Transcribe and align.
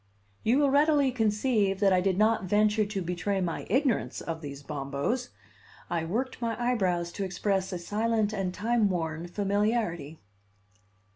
You 0.41 0.57
will 0.57 0.71
readily 0.71 1.11
conceive 1.11 1.79
that 1.79 1.93
I 1.93 2.01
did 2.01 2.17
not 2.17 2.45
venture 2.45 2.87
to 2.87 3.01
betray 3.03 3.39
my 3.39 3.67
ignorance 3.69 4.19
of 4.19 4.41
these 4.41 4.63
Bombos; 4.63 5.29
I 5.91 6.05
worked 6.05 6.41
my 6.41 6.59
eyebrows 6.59 7.11
to 7.11 7.23
express 7.23 7.71
a 7.71 7.77
silent 7.77 8.33
and 8.33 8.51
timeworn 8.51 9.27
familiarity. 9.29 10.17